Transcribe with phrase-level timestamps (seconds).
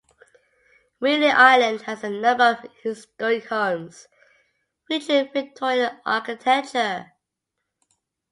[0.99, 4.07] Wheeling Island has a number of historic homes
[4.89, 7.11] featuring Victorian Architecture.